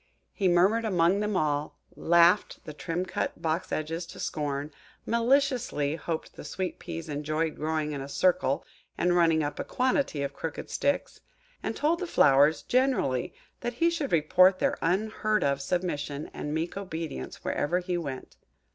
He 0.33 0.47
murmured 0.47 0.83
among 0.83 1.19
them 1.19 1.37
all–laughed 1.37 2.61
the 2.65 2.73
trim 2.73 3.05
cut 3.05 3.39
Box 3.39 3.71
edges 3.71 4.07
to 4.07 4.19
scorn–maliciously 4.19 5.95
hoped 5.95 6.33
the 6.33 6.43
Sweet 6.43 6.79
peas 6.79 7.07
enjoyed 7.07 7.55
growing 7.55 7.91
in 7.91 8.01
a 8.01 8.09
circle, 8.09 8.65
and 8.97 9.15
running 9.15 9.43
up 9.43 9.59
a 9.59 9.63
quantity 9.63 10.23
of 10.23 10.33
crooked 10.33 10.71
sticks–and 10.71 11.75
told 11.75 11.99
the 11.99 12.07
flowers, 12.07 12.63
generally, 12.63 13.35
that 13.59 13.73
he 13.73 13.91
should 13.91 14.11
report 14.11 14.57
their 14.57 14.75
unheard 14.81 15.43
of 15.43 15.61
submission 15.61 16.31
and 16.33 16.51
meek 16.51 16.75
obedience 16.77 17.43
wherever 17.43 17.77
he 17.77 17.95
went. 17.95 18.37